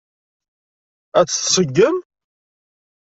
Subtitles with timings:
[1.19, 1.97] Ad tt-tseggem?